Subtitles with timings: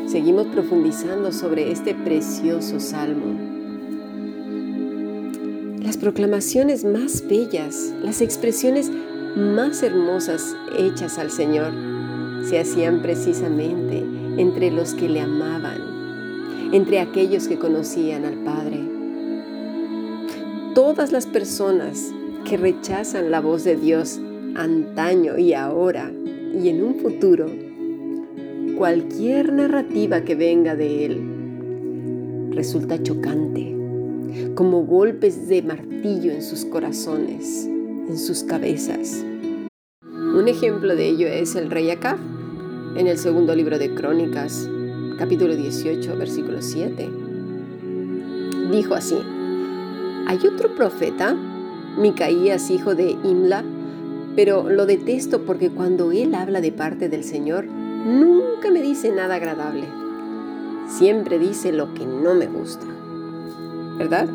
[0.07, 3.37] seguimos profundizando sobre este precioso salmo.
[5.81, 8.89] Las proclamaciones más bellas, las expresiones
[9.35, 11.71] más hermosas hechas al Señor
[12.43, 14.03] se hacían precisamente
[14.37, 18.81] entre los que le amaban, entre aquellos que conocían al Padre.
[20.73, 22.11] Todas las personas
[22.45, 24.19] que rechazan la voz de Dios
[24.55, 26.11] antaño y ahora
[26.53, 27.66] y en un futuro,
[28.77, 33.75] cualquier narrativa que venga de Él resulta chocante,
[34.53, 37.67] como golpes de martillo en sus corazones
[38.07, 39.25] en sus cabezas.
[40.01, 42.17] Un ejemplo de ello es el rey Acab,
[42.95, 44.69] en el segundo libro de Crónicas,
[45.17, 47.09] capítulo 18, versículo 7.
[48.71, 49.17] Dijo así,
[50.27, 51.35] hay otro profeta,
[51.97, 53.63] Micaías, hijo de Imla,
[54.35, 57.67] pero lo detesto porque cuando él habla de parte del Señor,
[58.07, 59.85] nunca me dice nada agradable.
[60.87, 62.85] Siempre dice lo que no me gusta.
[63.97, 64.27] ¿Verdad?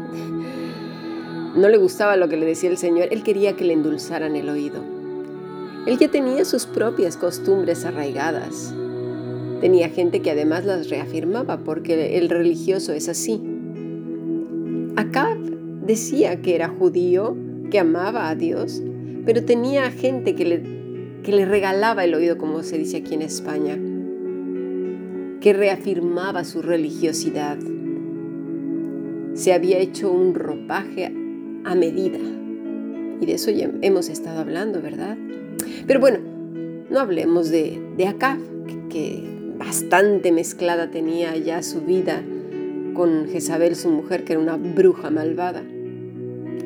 [1.56, 4.48] No le gustaba lo que le decía el Señor, él quería que le endulzaran el
[4.48, 4.82] oído.
[5.86, 8.74] Él ya tenía sus propias costumbres arraigadas.
[9.60, 13.40] Tenía gente que además las reafirmaba porque el religioso es así.
[14.96, 15.38] Acab
[15.84, 17.36] decía que era judío,
[17.70, 18.82] que amaba a Dios,
[19.24, 20.81] pero tenía gente que le,
[21.22, 23.78] que le regalaba el oído, como se dice aquí en España,
[25.40, 27.58] que reafirmaba su religiosidad.
[29.34, 31.12] Se había hecho un ropaje
[31.64, 32.18] a medida.
[33.20, 35.16] Y de eso ya hemos estado hablando, ¿verdad?
[35.86, 36.18] Pero bueno,
[36.90, 38.38] no hablemos de, de Acab,
[38.88, 42.22] que, bastante mezclada tenía ya su vida
[42.94, 45.62] con Jezabel, su mujer, que era una bruja malvada.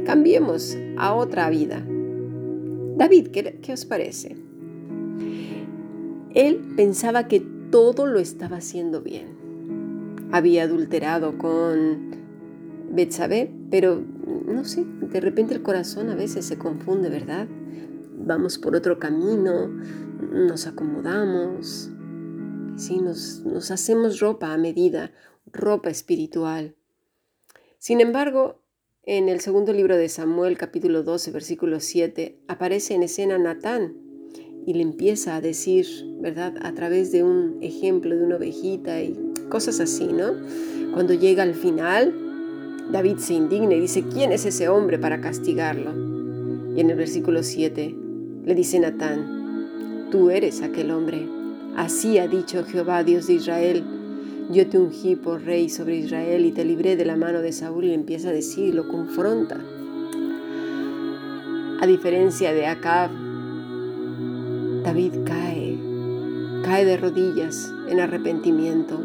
[0.04, 1.84] Cambiemos a otra vida.
[2.96, 4.36] David, ¿qué, ¿qué, os parece?
[6.36, 10.28] Él pensaba que todo lo estaba haciendo bien.
[10.32, 12.10] Había adulterado con
[12.90, 14.04] Betsabé, pero
[14.46, 17.48] no sé, de repente el corazón a veces se confunde, ¿verdad?
[18.18, 19.68] Vamos por otro camino,
[20.30, 21.90] nos acomodamos,
[22.76, 25.12] sí, nos, nos hacemos ropa a medida,
[25.50, 26.74] ropa espiritual.
[27.78, 28.60] Sin embargo,
[29.04, 34.05] en el segundo libro de Samuel, capítulo 12, versículo 7, aparece en escena Natán
[34.66, 35.86] y le empieza a decir,
[36.20, 36.54] ¿verdad?
[36.60, 39.16] A través de un ejemplo de una ovejita y
[39.48, 40.32] cosas así, ¿no?
[40.92, 42.12] Cuando llega al final,
[42.90, 45.92] David se indigna y dice, ¿quién es ese hombre para castigarlo?
[46.74, 47.94] Y en el versículo 7
[48.44, 51.28] le dice Natán, tú eres aquel hombre.
[51.76, 53.84] Así ha dicho Jehová, Dios de Israel,
[54.50, 57.84] yo te ungí por rey sobre Israel y te libré de la mano de Saúl
[57.84, 59.60] y empieza a decir, lo confronta.
[61.80, 63.10] A diferencia de Acab,
[64.86, 65.76] David cae,
[66.62, 69.00] cae de rodillas en arrepentimiento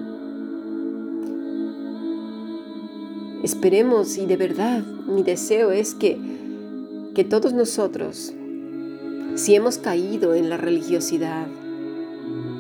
[3.42, 6.20] Esperemos y de verdad mi deseo es que,
[7.16, 8.32] que todos nosotros,
[9.34, 11.48] si hemos caído en la religiosidad,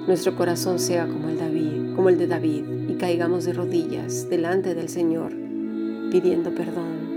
[0.08, 4.74] nuestro corazón sea como el, David, como el de David y caigamos de rodillas delante
[4.74, 5.32] del Señor
[6.10, 7.11] pidiendo perdón.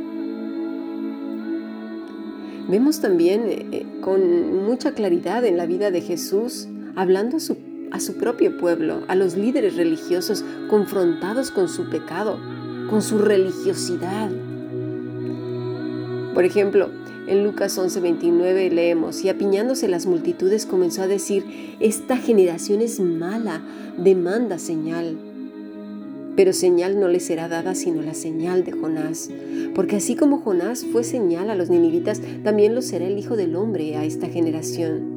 [2.74, 6.66] Vemos también eh, eh, con mucha claridad en la vida de Jesús
[6.96, 7.56] hablando a su,
[7.92, 12.36] a su propio pueblo, a los líderes religiosos confrontados con su pecado
[12.90, 14.28] con su religiosidad.
[16.34, 16.90] Por ejemplo,
[17.28, 23.62] en Lucas 11:29 leemos, y apiñándose las multitudes comenzó a decir, esta generación es mala,
[23.96, 25.16] demanda señal.
[26.36, 29.30] Pero señal no le será dada sino la señal de Jonás,
[29.74, 33.56] porque así como Jonás fue señal a los ninivitas, también lo será el Hijo del
[33.56, 35.14] Hombre a esta generación.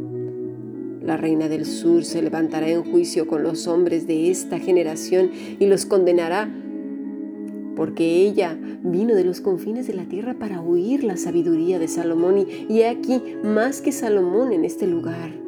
[1.03, 5.65] La reina del sur se levantará en juicio con los hombres de esta generación y
[5.65, 6.49] los condenará
[7.77, 12.39] porque ella vino de los confines de la tierra para oír la sabiduría de Salomón
[12.39, 15.46] y, y he aquí más que Salomón en este lugar.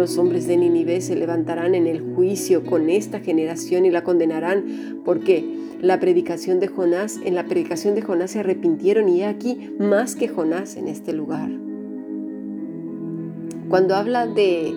[0.00, 5.02] Los hombres de Ninive se levantarán en el juicio con esta generación y la condenarán
[5.04, 5.44] porque
[5.82, 10.26] la predicación de Jonás, en la predicación de Jonás se arrepintieron y aquí más que
[10.26, 11.50] Jonás en este lugar.
[13.68, 14.74] Cuando habla de,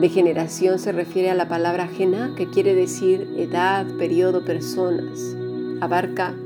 [0.00, 5.36] de generación se refiere a la palabra ajena, que quiere decir edad, periodo, personas.
[5.80, 6.36] Abarca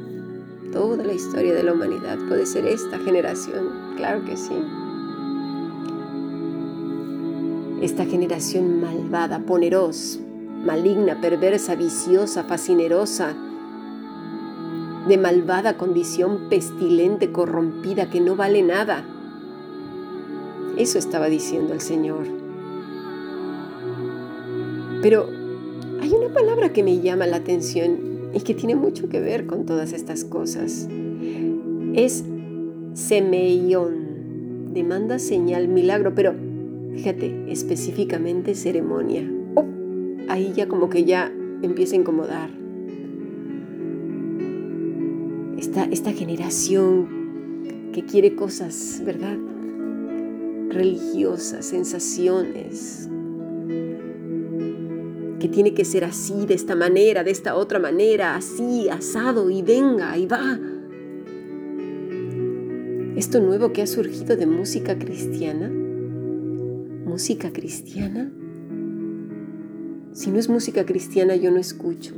[0.73, 2.17] toda la historia de la humanidad.
[2.29, 4.55] Puede ser esta generación, claro que sí.
[7.83, 10.19] Esta generación malvada, poneros,
[10.65, 13.35] maligna, perversa, viciosa, fascinerosa,
[15.07, 19.05] de malvada condición, pestilente, corrompida, que no vale nada
[20.77, 22.27] eso estaba diciendo el Señor.
[25.03, 25.29] Pero
[26.01, 29.67] hay una palabra que me llama la atención y que tiene mucho que ver con
[29.67, 30.89] todas estas cosas.
[31.95, 32.25] Es
[32.95, 36.35] semeión, demanda señal, milagro, pero
[36.95, 39.29] fíjate, específicamente ceremonia.
[39.55, 39.67] Oh,
[40.29, 42.51] ahí ya como que ya empieza a incomodar.
[45.59, 47.09] Esta, esta generación
[47.93, 49.39] que quiere cosas, ¿verdad?
[50.73, 53.09] religiosas, sensaciones,
[55.39, 59.63] que tiene que ser así, de esta manera, de esta otra manera, así, asado, y
[59.63, 60.59] venga, y va.
[63.17, 65.71] Esto nuevo que ha surgido de música cristiana,
[67.13, 68.33] música cristiana,
[70.15, 72.15] si no es música cristiana yo no escucho,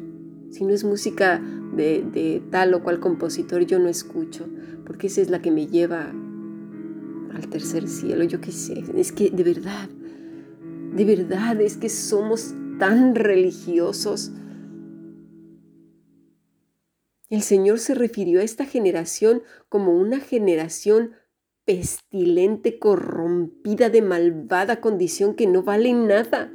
[0.50, 1.42] si no es música
[1.74, 4.46] de, de tal o cual compositor yo no escucho,
[4.86, 6.12] porque esa es la que me lleva
[7.32, 9.88] al tercer cielo, yo qué sé, es que de verdad,
[10.94, 14.30] de verdad es que somos tan religiosos.
[17.30, 21.14] El Señor se refirió a esta generación como una generación
[21.64, 26.52] pestilente, corrompida, de malvada condición que no vale nada.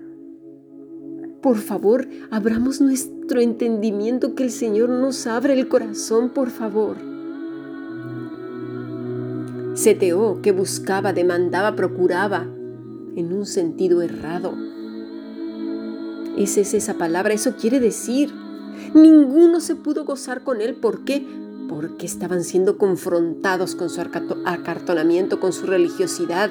[1.41, 6.97] Por favor, abramos nuestro entendimiento, que el Señor nos abra el corazón, por favor.
[9.73, 12.43] Seteó, que buscaba, demandaba, procuraba,
[13.15, 14.53] en un sentido errado.
[16.37, 18.31] Esa es esa palabra, eso quiere decir.
[18.93, 20.75] Ninguno se pudo gozar con él.
[20.75, 21.25] ¿Por qué?
[21.69, 26.49] Porque estaban siendo confrontados con su acartonamiento, con su religiosidad.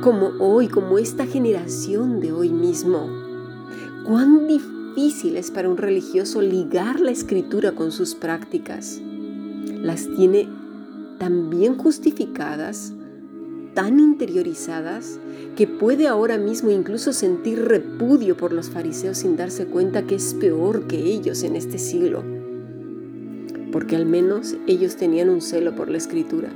[0.00, 3.10] Como hoy, como esta generación de hoy mismo.
[4.06, 9.00] Cuán difícil es para un religioso ligar la escritura con sus prácticas.
[9.82, 10.48] Las tiene
[11.18, 12.92] tan bien justificadas,
[13.74, 15.18] tan interiorizadas,
[15.56, 20.34] que puede ahora mismo incluso sentir repudio por los fariseos sin darse cuenta que es
[20.34, 22.22] peor que ellos en este siglo,
[23.78, 26.48] porque al menos ellos tenían un celo por la escritura.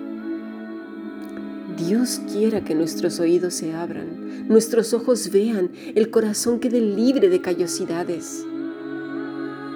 [1.78, 7.40] Dios quiera que nuestros oídos se abran, nuestros ojos vean, el corazón quede libre de
[7.40, 8.44] callosidades.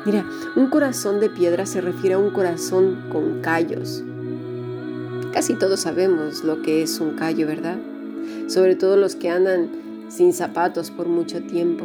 [0.05, 4.03] Mira, un corazón de piedra se refiere a un corazón con callos,
[5.33, 7.79] Casi todos sabemos lo que es un callo, ¿verdad?
[8.49, 9.69] Sobre todo los que andan
[10.09, 11.85] sin zapatos por mucho tiempo.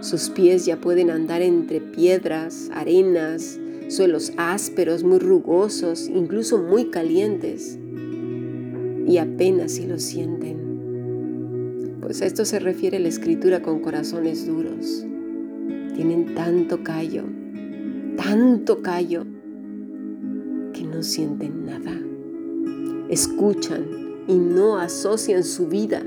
[0.00, 7.78] Sus pies ya pueden andar entre piedras, arenas, suelos ásperos, muy rugosos, incluso muy calientes.
[9.06, 10.56] Y apenas si lo sienten.
[12.00, 15.04] Pues a esto se refiere la escritura con corazones duros.
[15.94, 17.24] Tienen tanto callo,
[18.16, 19.24] tanto callo,
[20.72, 22.06] que no sienten nada
[23.08, 23.86] escuchan
[24.26, 26.02] y no asocian su vida.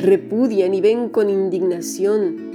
[0.00, 2.45] Repudian y ven con indignación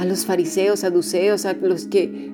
[0.00, 2.32] a los fariseos, saduceos, a los que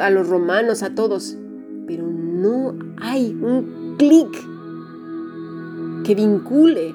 [0.00, 1.38] a los romanos, a todos,
[1.86, 4.28] pero no hay un clic
[6.02, 6.92] que vincule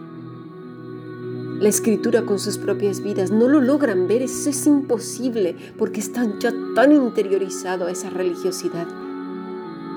[1.62, 3.32] la escritura con sus propias vidas.
[3.32, 8.88] No lo logran ver, eso es imposible porque están ya tan interiorizado a esa religiosidad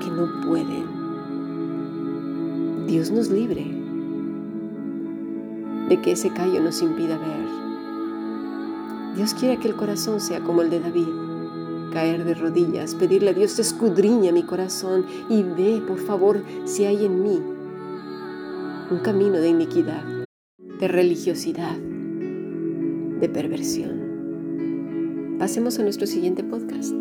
[0.01, 0.87] que no pueden.
[2.87, 3.67] Dios nos libre
[5.89, 7.68] de que ese callo nos impida ver.
[9.17, 11.09] Dios quiere que el corazón sea como el de David,
[11.93, 17.05] caer de rodillas, pedirle a Dios escudriña mi corazón y ve, por favor, si hay
[17.05, 17.43] en mí
[18.91, 20.19] un camino de iniquidad
[20.79, 25.37] de religiosidad, de perversión.
[25.39, 26.95] Pasemos a nuestro siguiente podcast.